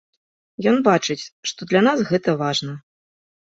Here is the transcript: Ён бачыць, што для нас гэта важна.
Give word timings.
Ён 0.71 0.77
бачыць, 0.87 1.27
што 1.53 1.69
для 1.73 1.81
нас 1.91 1.97
гэта 2.11 2.37
важна. 2.43 2.73